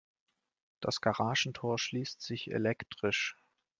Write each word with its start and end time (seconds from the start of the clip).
Das 0.79 0.99
Garagentor 0.99 1.77
schließt 1.77 2.23
sich 2.23 2.49
elektrisch. 2.49 3.37